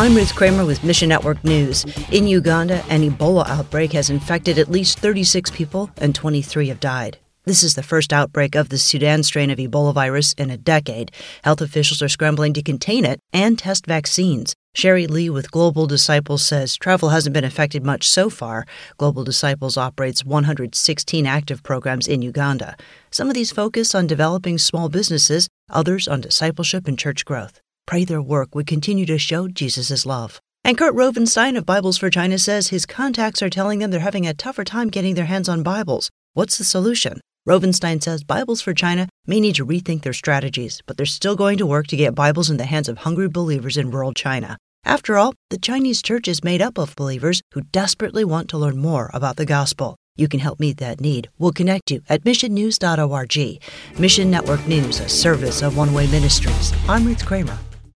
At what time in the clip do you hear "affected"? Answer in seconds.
17.44-17.84